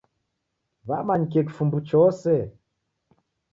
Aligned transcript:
W'amanyikie 0.87 1.41
kifumbu 1.47 1.77
chose. 1.89 2.31